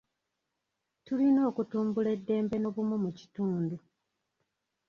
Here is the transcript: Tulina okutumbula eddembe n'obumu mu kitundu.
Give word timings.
Tulina 1.05 1.41
okutumbula 1.49 2.09
eddembe 2.17 2.55
n'obumu 2.59 2.95
mu 3.03 3.09
kitundu. 3.19 3.75